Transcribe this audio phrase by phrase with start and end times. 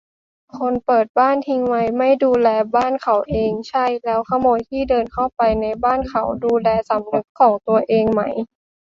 [0.57, 8.21] คนเปิดบ้านทิ้งไว้ ไม่ดูแลบ้านเขาเอง ใช่- แล้วขโมยที่เดินเข้าไปในบ้านเขา ดูแลสำนึกของตัวเองไหม?